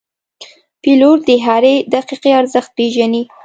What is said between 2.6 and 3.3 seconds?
پېژني.